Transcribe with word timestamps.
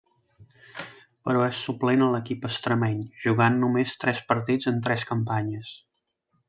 Però, 1.27 1.43
és 1.49 1.59
suplent 1.67 2.05
a 2.05 2.09
l'equip 2.15 2.49
extremeny, 2.51 3.05
jugant 3.29 3.63
només 3.67 3.97
tres 4.05 4.27
partits 4.33 4.73
en 4.73 4.85
tres 4.89 5.11
campanyes. 5.15 5.81